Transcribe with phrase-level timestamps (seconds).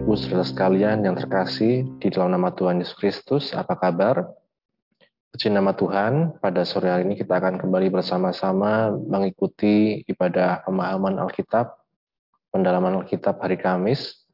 [0.00, 4.32] Bapak Ibu saudara sekalian yang terkasih di dalam nama Tuhan Yesus Kristus, apa kabar?
[5.28, 11.76] Puji nama Tuhan, pada sore hari ini kita akan kembali bersama-sama mengikuti ibadah pemahaman Alkitab,
[12.48, 14.24] pendalaman Alkitab hari Kamis.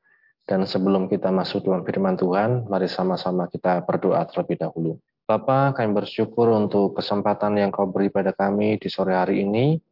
[0.47, 5.03] Dan sebelum kita masuk dalam firman Tuhan, mari sama-sama kita berdoa terlebih dahulu.
[5.27, 9.83] Bapa, kami bersyukur untuk kesempatan yang kau beri pada kami di sore hari ini,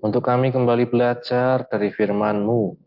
[0.00, 2.81] untuk kami kembali belajar dari firman-Mu,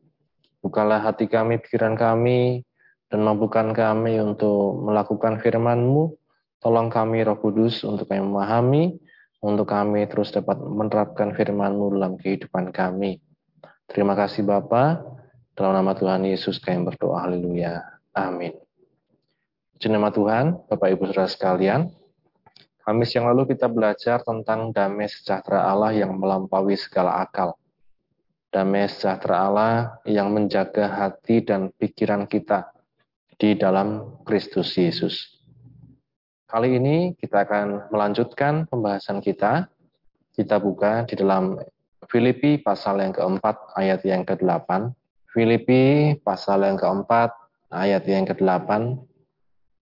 [0.66, 2.66] Bukalah hati kami, pikiran kami,
[3.06, 6.18] dan mampukan kami untuk melakukan firman-Mu.
[6.58, 8.98] Tolong kami, Roh Kudus, untuk kami memahami,
[9.46, 13.22] untuk kami terus dapat menerapkan firman-Mu dalam kehidupan kami.
[13.86, 15.06] Terima kasih Bapa.
[15.54, 17.30] Dalam nama Tuhan Yesus kami berdoa.
[17.30, 17.86] Haleluya.
[18.18, 18.58] Amin.
[19.78, 21.94] Puji nama Tuhan, Bapak Ibu Saudara sekalian.
[22.82, 27.54] Kamis yang lalu kita belajar tentang damai sejahtera Allah yang melampaui segala akal
[28.56, 29.74] damai sejahtera Allah
[30.08, 32.72] yang menjaga hati dan pikiran kita
[33.36, 35.44] di dalam Kristus Yesus.
[36.48, 39.68] Kali ini kita akan melanjutkan pembahasan kita.
[40.32, 41.60] Kita buka di dalam
[42.08, 44.88] Filipi pasal yang keempat ayat yang ke-8.
[45.36, 47.36] Filipi pasal yang keempat
[47.76, 48.72] ayat yang ke-8.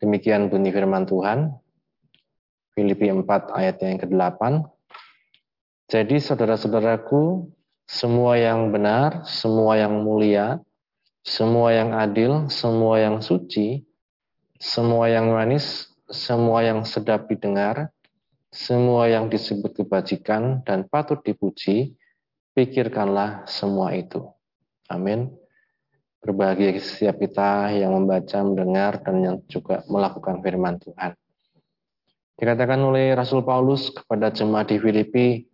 [0.02, 1.54] Demikian bunyi firman Tuhan.
[2.74, 4.42] Filipi 4 ayat yang ke-8.
[5.86, 7.46] Jadi saudara-saudaraku,
[7.86, 10.58] semua yang benar, semua yang mulia,
[11.22, 13.86] semua yang adil, semua yang suci,
[14.58, 17.90] semua yang manis, semua yang sedap didengar,
[18.54, 21.98] semua yang disebut kebajikan dan patut dipuji,
[22.58, 24.26] pikirkanlah semua itu.
[24.90, 25.34] Amin.
[26.26, 31.14] Berbahagia setiap kita yang membaca, mendengar, dan yang juga melakukan firman Tuhan.
[32.36, 35.46] Dikatakan oleh Rasul Paulus kepada jemaat di Filipi,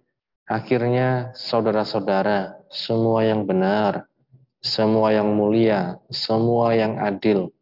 [0.52, 4.12] Akhirnya, saudara-saudara, semua yang benar,
[4.60, 7.56] semua yang mulia, semua yang adil,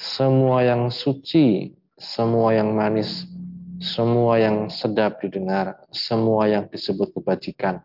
[0.00, 3.28] semua yang suci, semua yang manis,
[3.76, 7.84] semua yang sedap didengar, semua yang disebut kebajikan,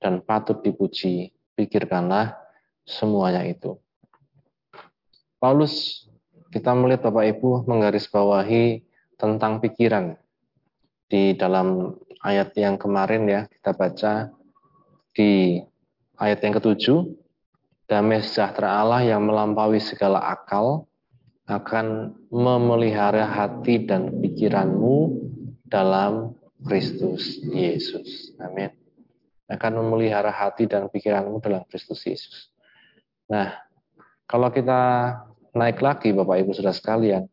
[0.00, 2.32] dan patut dipuji, pikirkanlah
[2.88, 3.76] semuanya itu.
[5.36, 6.08] Paulus,
[6.48, 8.80] kita melihat Bapak Ibu menggarisbawahi
[9.20, 10.16] tentang pikiran
[11.12, 11.92] di dalam
[12.24, 14.32] ayat yang kemarin ya kita baca
[15.12, 15.60] di
[16.16, 17.04] ayat yang ketujuh
[17.84, 20.88] damai sejahtera Allah yang melampaui segala akal
[21.44, 25.20] akan memelihara hati dan pikiranmu
[25.68, 26.32] dalam
[26.64, 28.32] Kristus Yesus.
[28.40, 28.72] Amin.
[29.52, 32.48] Akan memelihara hati dan pikiranmu dalam Kristus Yesus.
[33.28, 33.52] Nah,
[34.24, 35.12] kalau kita
[35.52, 37.28] naik lagi Bapak Ibu Saudara sekalian,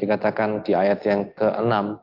[0.00, 2.00] dikatakan di ayat yang ke-6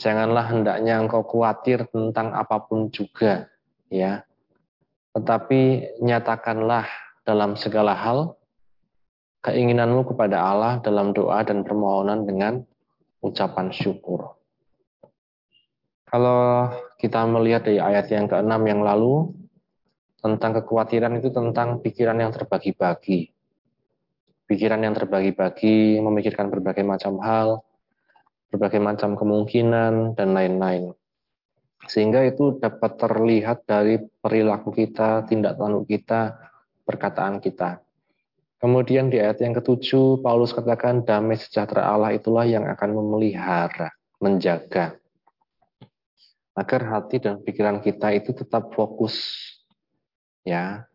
[0.00, 3.52] Janganlah hendaknya engkau khawatir tentang apa pun juga,
[3.92, 4.24] ya.
[5.12, 6.88] Tetapi nyatakanlah
[7.20, 8.40] dalam segala hal
[9.44, 12.64] keinginanmu kepada Allah dalam doa dan permohonan dengan
[13.20, 14.40] ucapan syukur.
[16.08, 19.30] Kalau kita melihat dari ayat yang ke-6 yang lalu,
[20.20, 23.30] tentang kekhawatiran itu tentang pikiran yang terbagi-bagi.
[24.48, 27.62] Pikiran yang terbagi-bagi, memikirkan berbagai macam hal,
[28.50, 30.92] berbagai macam kemungkinan, dan lain-lain.
[31.86, 36.36] Sehingga itu dapat terlihat dari perilaku kita, tindak tanduk kita,
[36.84, 37.80] perkataan kita.
[38.60, 43.88] Kemudian di ayat yang ketujuh, Paulus katakan damai sejahtera Allah itulah yang akan memelihara,
[44.20, 45.00] menjaga.
[46.52, 49.16] Agar hati dan pikiran kita itu tetap fokus.
[50.44, 50.89] Ya,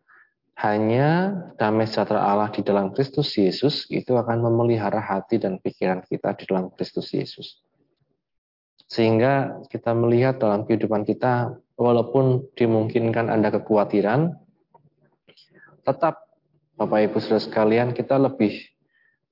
[0.56, 6.32] hanya damai sejahtera Allah di dalam Kristus Yesus itu akan memelihara hati dan pikiran kita
[6.32, 7.60] di dalam Kristus Yesus.
[8.88, 14.32] Sehingga kita melihat dalam kehidupan kita, walaupun dimungkinkan ada kekhawatiran,
[15.84, 16.24] tetap
[16.80, 18.56] Bapak Ibu Saudara sekalian, kita lebih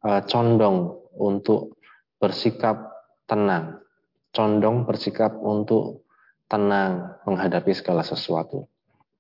[0.04, 1.80] uh, condong untuk
[2.20, 2.84] bersikap
[3.24, 3.80] tenang,
[4.28, 6.04] condong bersikap untuk
[6.52, 8.68] tenang menghadapi segala sesuatu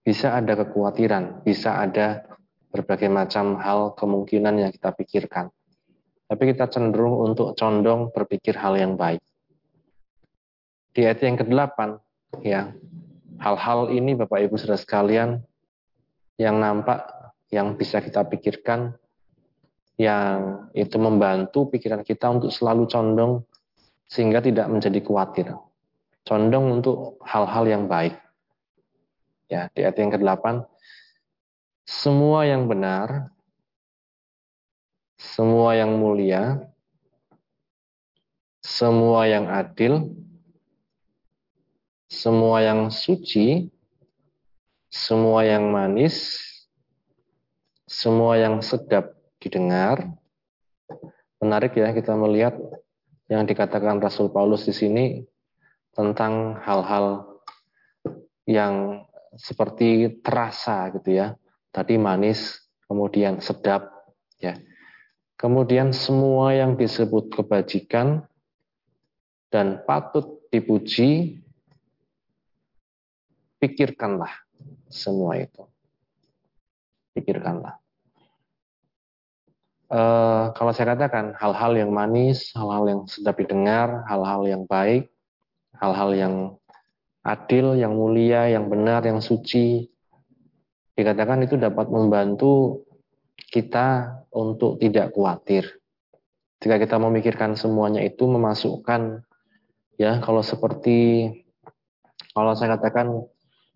[0.04, 2.28] bisa ada kekhawatiran, bisa ada
[2.68, 5.48] berbagai macam hal kemungkinan yang kita pikirkan.
[6.28, 9.24] Tapi kita cenderung untuk condong berpikir hal yang baik.
[10.94, 11.78] Di ayat yang ke-8,
[12.44, 12.70] ya,
[13.40, 15.42] hal-hal ini Bapak Ibu Saudara sekalian
[16.38, 17.06] yang nampak,
[17.50, 18.94] yang bisa kita pikirkan,
[19.94, 23.46] yang itu membantu pikiran kita untuk selalu condong
[24.10, 25.54] sehingga tidak menjadi khawatir.
[26.24, 28.23] Condong untuk hal-hal yang baik.
[29.54, 30.66] Ya, di ayat yang ke-8,
[31.86, 33.30] semua yang benar,
[35.14, 36.58] semua yang mulia,
[38.58, 40.10] semua yang adil,
[42.10, 43.70] semua yang suci,
[44.90, 46.42] semua yang manis,
[47.86, 50.02] semua yang sedap didengar.
[51.38, 52.58] Menarik ya kita melihat
[53.30, 55.04] yang dikatakan Rasul Paulus di sini
[55.94, 57.38] tentang hal-hal
[58.50, 59.06] yang
[59.36, 61.34] seperti terasa gitu ya.
[61.74, 63.90] Tadi manis, kemudian sedap
[64.38, 64.54] ya.
[65.34, 68.22] Kemudian semua yang disebut kebajikan
[69.50, 71.42] dan patut dipuji,
[73.58, 74.30] pikirkanlah
[74.86, 75.66] semua itu.
[77.18, 77.78] Pikirkanlah.
[79.90, 85.10] Uh, kalau saya katakan hal-hal yang manis, hal-hal yang sedap didengar, hal-hal yang baik,
[85.78, 86.34] hal-hal yang
[87.24, 89.88] adil, yang mulia, yang benar, yang suci,
[90.94, 92.84] dikatakan itu dapat membantu
[93.50, 95.80] kita untuk tidak khawatir.
[96.62, 99.24] Jika kita memikirkan semuanya itu memasukkan
[100.00, 101.28] ya kalau seperti
[102.34, 103.26] kalau saya katakan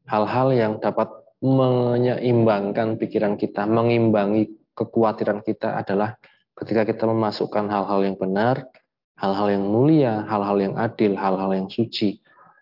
[0.09, 6.19] hal-hal yang dapat menyeimbangkan pikiran kita, mengimbangi kekhawatiran kita adalah
[6.59, 8.67] ketika kita memasukkan hal-hal yang benar,
[9.15, 12.19] hal-hal yang mulia, hal-hal yang adil, hal-hal yang suci,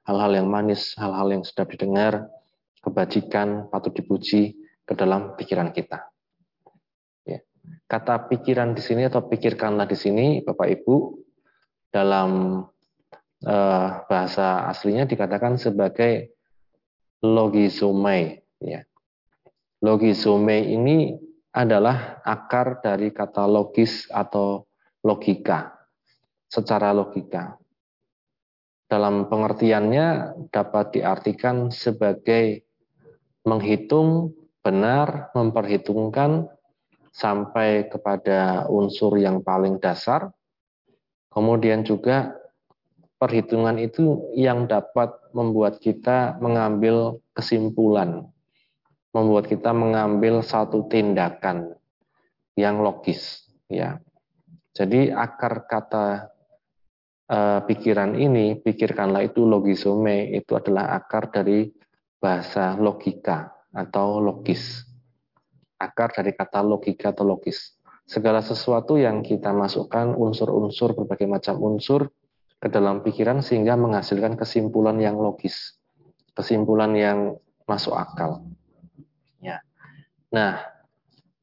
[0.06, 2.30] hal-hal yang manis, hal-hal yang sedap didengar,
[2.80, 4.54] kebajikan, patut dipuji
[4.86, 6.06] ke dalam pikiran kita.
[7.86, 10.96] Kata pikiran di sini atau pikirkanlah di sini, Bapak Ibu,
[11.94, 12.58] dalam
[13.46, 16.34] uh, bahasa aslinya dikatakan sebagai
[17.22, 18.42] logisome.
[18.58, 18.82] Ya.
[19.78, 21.14] Logisome ini
[21.54, 24.66] adalah akar dari kata logis atau
[25.06, 25.70] logika,
[26.50, 27.54] secara logika.
[28.86, 32.62] Dalam pengertiannya dapat diartikan sebagai
[33.42, 36.46] menghitung benar, memperhitungkan,
[37.16, 40.28] sampai kepada unsur yang paling dasar.
[41.32, 42.36] Kemudian juga
[43.16, 48.28] perhitungan itu yang dapat membuat kita mengambil kesimpulan,
[49.16, 51.72] membuat kita mengambil satu tindakan
[52.52, 54.00] yang logis, ya.
[54.76, 56.35] Jadi akar kata
[57.30, 61.70] uh, pikiran ini, pikirkanlah itu logisome, itu adalah akar dari
[62.16, 64.86] bahasa logika atau logis
[65.76, 67.76] akar dari kata logika atau logis.
[68.06, 72.08] Segala sesuatu yang kita masukkan unsur-unsur berbagai macam unsur
[72.56, 75.76] ke dalam pikiran sehingga menghasilkan kesimpulan yang logis,
[76.32, 77.36] kesimpulan yang
[77.68, 78.46] masuk akal.
[79.42, 79.60] Ya.
[80.32, 80.62] Nah,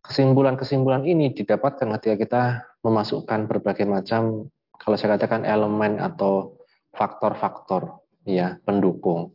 [0.02, 2.44] kesimpulan-kesimpulan ini didapatkan ketika kita
[2.82, 4.48] memasukkan berbagai macam
[4.84, 6.60] kalau saya katakan elemen atau
[6.94, 9.34] faktor-faktor ya pendukung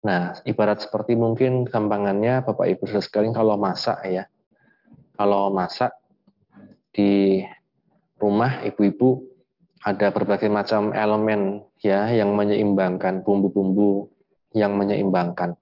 [0.00, 4.24] Nah, ibarat seperti mungkin gampangannya Bapak Ibu sudah sekalian kalau masak ya.
[5.20, 5.92] Kalau masak
[6.96, 7.44] di
[8.16, 9.20] rumah ibu-ibu
[9.84, 14.08] ada berbagai macam elemen ya yang menyeimbangkan bumbu-bumbu
[14.56, 15.56] yang menyeimbangkan.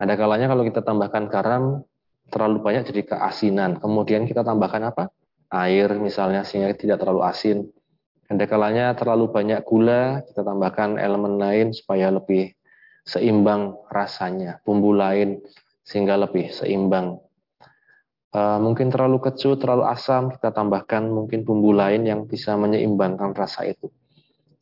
[0.00, 1.84] Ada kalanya kalau kita tambahkan garam
[2.32, 3.76] terlalu banyak jadi keasinan.
[3.76, 5.12] Kemudian kita tambahkan apa?
[5.52, 7.68] Air misalnya sehingga tidak terlalu asin.
[8.30, 12.54] Ada kalanya terlalu banyak gula, kita tambahkan elemen lain supaya lebih
[13.02, 15.42] seimbang rasanya, bumbu lain
[15.82, 17.18] sehingga lebih seimbang.
[18.30, 23.66] Uh, mungkin terlalu kecut, terlalu asam, kita tambahkan mungkin bumbu lain yang bisa menyeimbangkan rasa
[23.66, 23.90] itu.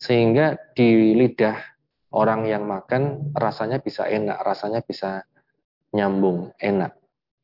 [0.00, 1.60] Sehingga di lidah
[2.16, 5.28] orang yang makan rasanya bisa enak, rasanya bisa
[5.92, 6.96] nyambung, enak.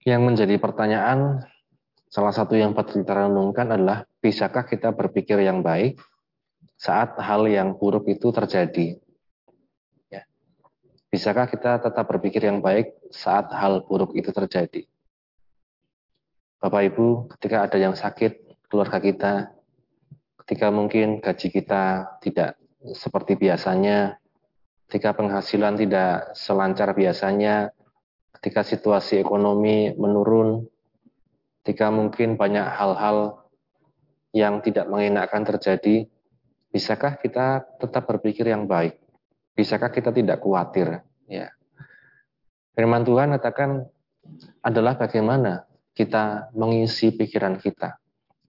[0.08, 1.44] Yang menjadi pertanyaan,
[2.08, 6.00] salah satu yang patut kita renungkan adalah, bisakah kita berpikir yang baik
[6.76, 8.98] saat hal yang buruk itu terjadi?
[11.14, 14.82] Bisakah kita tetap berpikir yang baik saat hal buruk itu terjadi?
[16.58, 19.54] Bapak Ibu, ketika ada yang sakit, keluarga kita,
[20.42, 22.58] ketika mungkin gaji kita tidak
[22.98, 24.18] seperti biasanya,
[24.90, 27.70] ketika penghasilan tidak selancar biasanya,
[28.34, 30.66] ketika situasi ekonomi menurun,
[31.62, 33.46] ketika mungkin banyak hal-hal
[34.34, 36.10] yang tidak mengenakan terjadi,
[36.74, 38.98] bisakah kita tetap berpikir yang baik?
[39.54, 41.06] Bisakah kita tidak khawatir?
[41.30, 41.54] Ya.
[42.74, 43.86] Firman Tuhan katakan
[44.58, 47.94] adalah bagaimana kita mengisi pikiran kita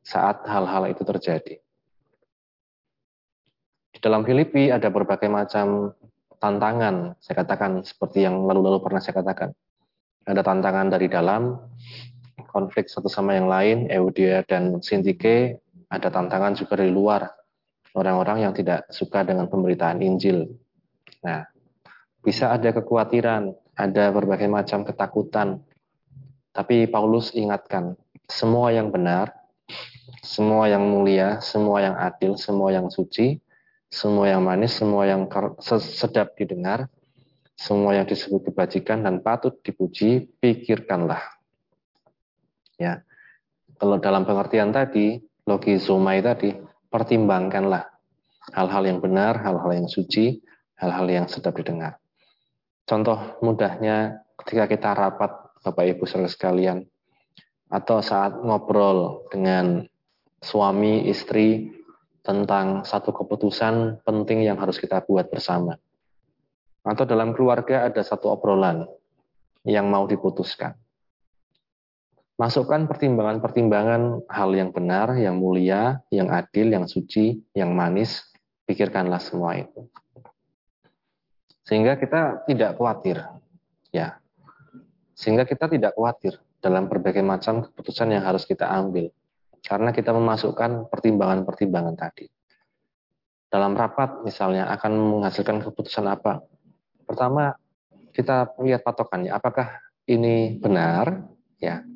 [0.01, 1.61] saat hal-hal itu terjadi.
[3.93, 5.93] Di dalam Filipi ada berbagai macam
[6.41, 9.53] tantangan, saya katakan seperti yang lalu-lalu pernah saya katakan.
[10.25, 11.53] Ada tantangan dari dalam,
[12.49, 15.61] konflik satu sama yang lain, Eudia dan Sintike,
[15.93, 17.29] ada tantangan juga dari luar,
[17.95, 20.51] orang-orang yang tidak suka dengan pemberitaan Injil,
[21.25, 21.41] Nah,
[22.21, 25.65] bisa ada kekhawatiran, ada berbagai macam ketakutan.
[26.53, 27.97] Tapi Paulus ingatkan,
[28.29, 29.33] semua yang benar,
[30.21, 33.41] semua yang mulia, semua yang adil, semua yang suci,
[33.89, 35.25] semua yang manis, semua yang
[35.81, 36.87] sedap didengar,
[37.57, 41.21] semua yang disebut kebajikan dan patut dipuji, pikirkanlah.
[42.77, 43.01] Ya.
[43.75, 46.55] Kalau dalam pengertian tadi, logizomai tadi,
[46.89, 47.89] pertimbangkanlah
[48.53, 50.41] hal-hal yang benar, hal-hal yang suci,
[50.77, 51.97] hal-hal yang sedap didengar.
[52.85, 55.31] Contoh mudahnya ketika kita rapat
[55.65, 56.85] Bapak Ibu saudara sekalian,
[57.73, 59.81] atau saat ngobrol dengan
[60.37, 61.73] suami istri
[62.21, 65.73] tentang satu keputusan penting yang harus kita buat bersama.
[66.85, 68.85] Atau dalam keluarga ada satu obrolan
[69.65, 70.77] yang mau diputuskan.
[72.35, 78.27] Masukkan pertimbangan-pertimbangan hal yang benar, yang mulia, yang adil, yang suci, yang manis.
[78.67, 79.87] Pikirkanlah semua itu.
[81.63, 83.23] Sehingga kita tidak khawatir.
[83.95, 84.19] Ya.
[85.15, 89.15] Sehingga kita tidak khawatir dalam berbagai macam keputusan yang harus kita ambil.
[89.63, 92.27] Karena kita memasukkan pertimbangan-pertimbangan tadi.
[93.47, 96.43] Dalam rapat misalnya akan menghasilkan keputusan apa?
[97.07, 97.55] Pertama,
[98.11, 99.31] kita lihat patokannya.
[99.31, 101.23] Apakah ini benar?
[101.63, 101.87] Ya,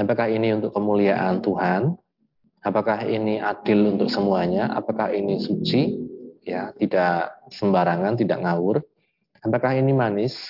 [0.00, 1.92] Apakah ini untuk kemuliaan Tuhan?
[2.64, 4.72] Apakah ini adil untuk semuanya?
[4.72, 6.08] Apakah ini suci?
[6.40, 8.80] Ya, tidak sembarangan, tidak ngawur.
[9.44, 10.40] Apakah ini manis?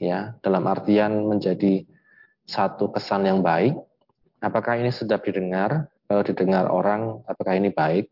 [0.00, 1.84] Ya, dalam artian menjadi
[2.48, 3.76] satu kesan yang baik.
[4.40, 5.92] Apakah ini sedap didengar?
[6.08, 8.08] Kalau didengar orang, apakah ini baik?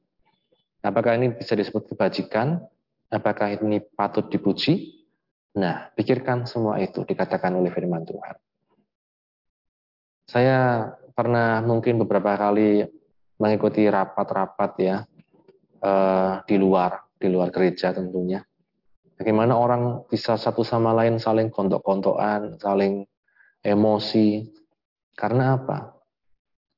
[0.85, 2.61] Apakah ini bisa disebut kebajikan?
[3.09, 5.01] Apakah ini patut dipuji?
[5.57, 8.37] Nah, pikirkan semua itu dikatakan oleh firman Tuhan.
[10.25, 12.85] Saya pernah mungkin beberapa kali
[13.39, 14.97] mengikuti rapat-rapat ya
[15.85, 18.43] eh, di luar di luar gereja tentunya.
[19.15, 23.07] Bagaimana orang bisa satu sama lain saling kontok-kontokan, saling
[23.65, 24.45] emosi.
[25.15, 25.95] Karena apa?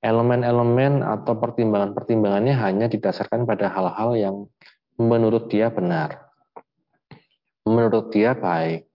[0.04, 4.36] Elemen-elemen atau pertimbangan-pertimbangannya hanya didasarkan pada hal-hal yang
[5.00, 6.30] menurut dia benar.
[7.66, 8.85] Menurut dia baik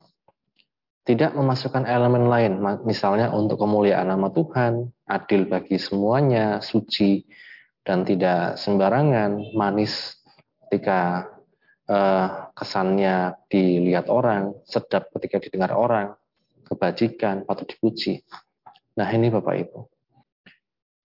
[1.01, 7.25] tidak memasukkan elemen lain, misalnya untuk kemuliaan nama Tuhan, adil bagi semuanya, suci,
[7.81, 10.21] dan tidak sembarangan, manis
[10.69, 11.25] ketika
[11.89, 16.13] uh, kesannya dilihat orang, sedap ketika didengar orang,
[16.69, 18.21] kebajikan, patut dipuji.
[18.95, 19.79] Nah ini Bapak Ibu.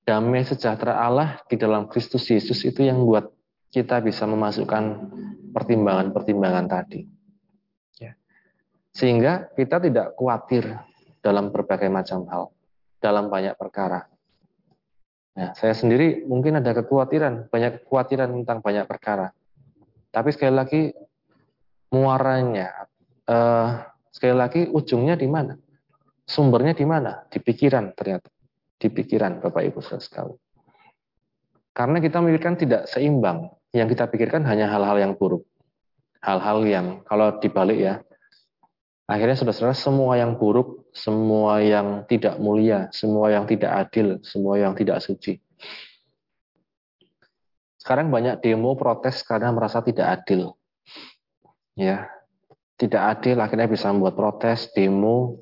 [0.06, 3.26] Damai sejahtera Allah di dalam Kristus Yesus itu yang buat
[3.74, 4.84] kita bisa memasukkan
[5.50, 7.15] pertimbangan-pertimbangan tadi.
[8.96, 10.72] Sehingga kita tidak khawatir
[11.20, 12.48] dalam berbagai macam hal,
[12.96, 14.08] dalam banyak perkara.
[15.36, 19.36] Nah, saya sendiri mungkin ada kekhawatiran, banyak kekhawatiran tentang banyak perkara.
[20.08, 20.82] Tapi sekali lagi,
[21.92, 22.88] muaranya,
[23.28, 23.68] eh,
[24.08, 25.52] sekali lagi ujungnya di mana?
[26.24, 27.28] Sumbernya di mana?
[27.28, 28.32] Di pikiran ternyata.
[28.80, 30.32] Di pikiran Bapak Ibu sekali.
[31.76, 33.52] Karena kita memikirkan tidak seimbang.
[33.76, 35.44] Yang kita pikirkan hanya hal-hal yang buruk.
[36.24, 37.94] Hal-hal yang kalau dibalik ya,
[39.06, 44.74] Akhirnya saudara-saudara semua yang buruk, semua yang tidak mulia, semua yang tidak adil, semua yang
[44.74, 45.38] tidak suci.
[47.78, 50.58] Sekarang banyak demo protes karena merasa tidak adil.
[51.78, 52.10] Ya,
[52.74, 55.38] tidak adil akhirnya bisa membuat protes, demo,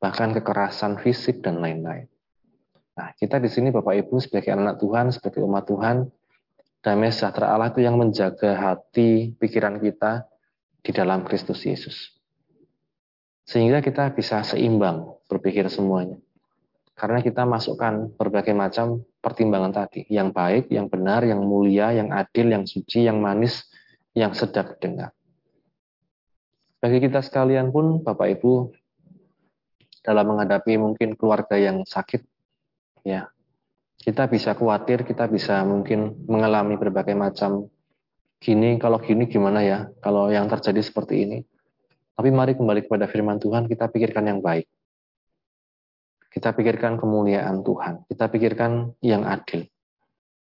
[0.00, 2.08] bahkan kekerasan fisik dan lain-lain.
[2.96, 6.08] Nah, kita di sini Bapak Ibu sebagai anak Tuhan, sebagai umat Tuhan,
[6.80, 10.24] damai sejahtera Allah itu yang menjaga hati, pikiran kita
[10.80, 12.15] di dalam Kristus Yesus.
[13.46, 16.18] Sehingga kita bisa seimbang berpikir semuanya.
[16.96, 20.02] Karena kita masukkan berbagai macam pertimbangan tadi.
[20.10, 23.68] Yang baik, yang benar, yang mulia, yang adil, yang suci, yang manis,
[24.16, 25.14] yang sedap dengar.
[26.82, 28.74] Bagi kita sekalian pun, Bapak Ibu,
[30.02, 32.22] dalam menghadapi mungkin keluarga yang sakit,
[33.02, 33.26] ya
[33.98, 37.66] kita bisa khawatir, kita bisa mungkin mengalami berbagai macam
[38.38, 41.38] gini, kalau gini gimana ya, kalau yang terjadi seperti ini.
[42.16, 44.64] Tapi mari kembali kepada firman Tuhan, kita pikirkan yang baik.
[46.32, 48.08] Kita pikirkan kemuliaan Tuhan.
[48.08, 49.68] Kita pikirkan yang adil.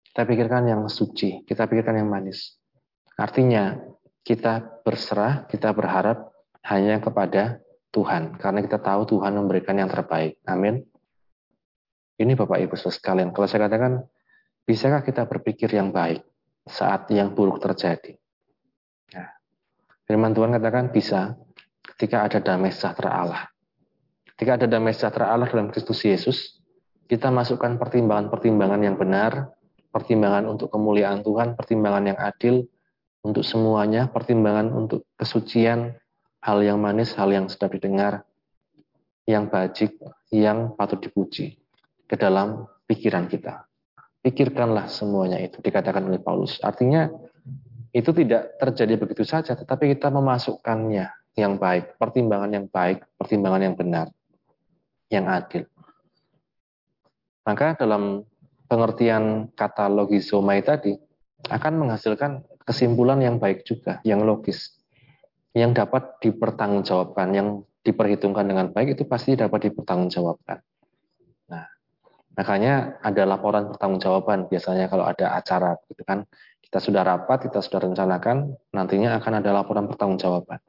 [0.05, 1.45] Kita pikirkan yang suci.
[1.45, 2.57] Kita pikirkan yang manis.
[3.21, 3.77] Artinya,
[4.25, 6.33] kita berserah, kita berharap
[6.65, 7.61] hanya kepada
[7.93, 8.41] Tuhan.
[8.41, 10.41] Karena kita tahu Tuhan memberikan yang terbaik.
[10.49, 10.85] Amin.
[12.21, 13.33] Ini Bapak Ibu sekalian.
[13.33, 14.05] Kalau saya katakan,
[14.69, 16.21] bisakah kita berpikir yang baik
[16.69, 18.21] saat yang buruk terjadi?
[19.17, 19.29] Nah,
[20.05, 21.41] firman Tuhan katakan bisa
[21.85, 23.43] ketika ada damai sejahtera Allah.
[24.35, 26.61] Ketika ada damai sejahtera Allah dalam Kristus Yesus,
[27.11, 29.53] kita masukkan pertimbangan-pertimbangan yang benar,
[29.91, 32.65] pertimbangan untuk kemuliaan Tuhan, pertimbangan yang adil
[33.21, 35.99] untuk semuanya, pertimbangan untuk kesucian,
[36.41, 38.25] hal yang manis, hal yang sedap didengar,
[39.29, 39.93] yang bajik,
[40.33, 41.61] yang patut dipuji
[42.09, 43.69] ke dalam pikiran kita.
[44.25, 46.61] Pikirkanlah semuanya itu, dikatakan oleh Paulus.
[46.65, 47.09] Artinya,
[47.91, 53.75] itu tidak terjadi begitu saja, tetapi kita memasukkannya yang baik, pertimbangan yang baik, pertimbangan yang
[53.75, 54.07] benar,
[55.09, 55.65] yang adil.
[57.49, 58.23] Maka dalam
[58.69, 60.95] pengertian kata logizomai tadi
[61.49, 64.77] akan menghasilkan kesimpulan yang baik juga, yang logis,
[65.57, 67.49] yang dapat dipertanggungjawabkan, yang
[67.81, 70.61] diperhitungkan dengan baik itu pasti dapat dipertanggungjawabkan.
[71.51, 71.67] Nah,
[72.37, 76.29] makanya ada laporan pertanggungjawaban biasanya kalau ada acara gitu kan.
[76.71, 80.63] Kita sudah rapat, kita sudah rencanakan, nantinya akan ada laporan pertanggungjawaban.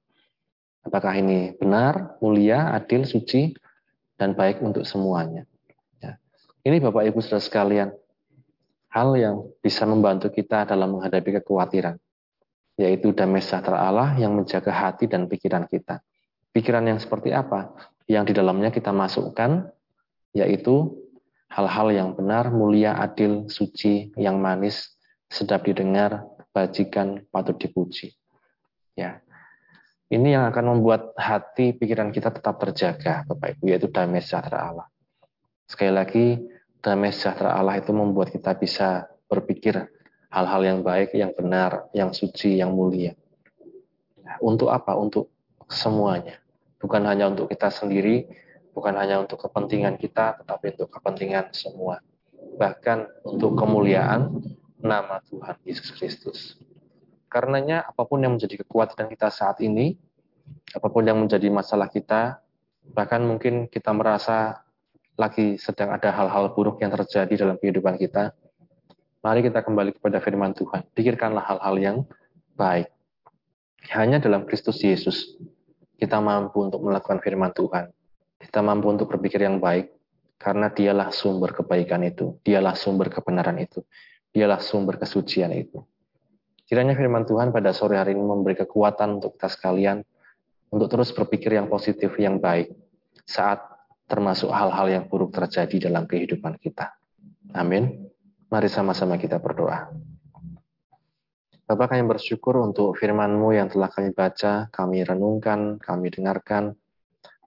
[0.82, 3.54] Apakah ini benar, mulia, adil, suci,
[4.18, 5.46] dan baik untuk semuanya.
[6.02, 6.18] Ya.
[6.62, 7.90] Ini Bapak Ibu Saudara sekalian,
[8.94, 11.98] hal yang bisa membantu kita dalam menghadapi kekhawatiran,
[12.78, 16.06] yaitu damai sejahtera Allah yang menjaga hati dan pikiran kita.
[16.54, 17.74] Pikiran yang seperti apa?
[18.06, 19.70] Yang di dalamnya kita masukkan,
[20.36, 21.02] yaitu
[21.50, 24.98] hal-hal yang benar, mulia, adil, suci, yang manis,
[25.32, 28.12] sedap didengar, bajikan, patut dipuji.
[28.96, 29.24] Ya,
[30.12, 34.88] ini yang akan membuat hati pikiran kita tetap terjaga, Bapak Ibu, yaitu damai sejahtera Allah.
[35.64, 36.26] Sekali lagi,
[36.84, 39.80] damai sejahtera Allah itu membuat kita bisa berpikir
[40.28, 43.16] hal-hal yang baik, yang benar, yang suci, yang mulia.
[44.44, 45.00] Untuk apa?
[45.00, 45.32] Untuk
[45.72, 46.44] semuanya.
[46.76, 48.28] Bukan hanya untuk kita sendiri,
[48.76, 52.04] bukan hanya untuk kepentingan kita, tetapi untuk kepentingan semua.
[52.60, 54.44] Bahkan untuk kemuliaan
[54.84, 56.60] nama Tuhan Yesus Kristus.
[57.32, 59.96] Karenanya apa pun yang menjadi kekuatan kita saat ini,
[60.76, 62.44] apa pun yang menjadi masalah kita,
[62.92, 64.68] bahkan mungkin kita merasa
[65.16, 68.36] lagi sedang ada hal-hal buruk yang terjadi dalam kehidupan kita,
[69.24, 70.84] mari kita kembali kepada firman Tuhan.
[70.92, 71.98] Pikirkanlah hal-hal yang
[72.60, 72.92] baik.
[73.96, 75.40] Hanya dalam Kristus Yesus
[75.96, 77.94] kita mampu untuk melakukan firman Tuhan.
[78.42, 79.94] Kita mampu untuk berpikir yang baik
[80.42, 83.86] karena dialah sumber kebaikan itu, dialah sumber kebenaran itu,
[84.34, 85.86] dialah sumber kesucian itu.
[86.72, 90.00] Kiranya firman Tuhan pada sore hari ini memberi kekuatan untuk kita sekalian
[90.72, 92.72] untuk terus berpikir yang positif, yang baik
[93.28, 93.60] saat
[94.08, 96.96] termasuk hal-hal yang buruk terjadi dalam kehidupan kita.
[97.52, 98.08] Amin.
[98.48, 99.92] Mari sama-sama kita berdoa.
[101.68, 106.72] Bapak kami bersyukur untuk firman-Mu yang telah kami baca, kami renungkan, kami dengarkan.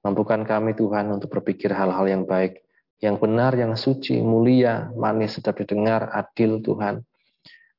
[0.04, 2.60] Mampukan kami Tuhan untuk berpikir hal-hal yang baik,
[3.00, 7.00] yang benar, yang suci, mulia, manis, sedap didengar, adil Tuhan.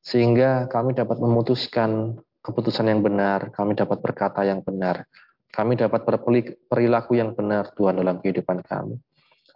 [0.06, 5.10] Sehingga kami dapat memutuskan keputusan yang benar, kami dapat berkata yang benar,
[5.50, 9.02] kami dapat berperilaku yang benar Tuhan dalam kehidupan kami.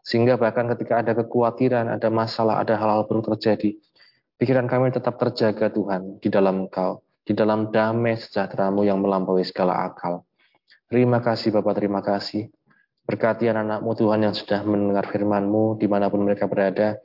[0.01, 3.77] Sehingga bahkan ketika ada kekhawatiran, ada masalah, ada hal-hal buruk terjadi,
[4.41, 9.85] pikiran kami tetap terjaga Tuhan di dalam Engkau, di dalam damai sejahtera-Mu yang melampaui segala
[9.85, 10.25] akal.
[10.89, 12.49] Terima kasih Bapak, terima kasih.
[13.05, 16.97] Berkati anak-anakmu Tuhan yang sudah mendengar firman-Mu di mana pun mereka berada,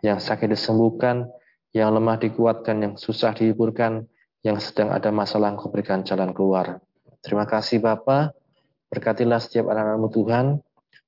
[0.00, 1.28] yang sakit disembuhkan,
[1.76, 4.08] yang lemah dikuatkan, yang susah dihiburkan,
[4.40, 6.80] yang sedang ada masalah Engkau berikan jalan keluar.
[7.20, 8.32] Terima kasih Bapa,
[8.88, 10.46] berkatilah setiap anak-anakmu Tuhan,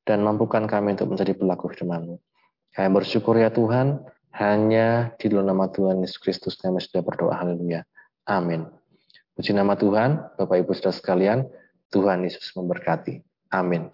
[0.05, 2.21] dan mampukan kami untuk menjadi pelaku firman-Mu.
[2.77, 4.05] Kami bersyukur ya Tuhan,
[4.37, 7.33] hanya di dalam nama Tuhan Yesus Kristus kami sudah berdoa.
[7.33, 7.89] Haleluya.
[8.29, 8.69] Amin.
[9.33, 11.49] Puji nama Tuhan, Bapak Ibu Saudara sekalian,
[11.89, 13.25] Tuhan Yesus memberkati.
[13.57, 13.89] Amin.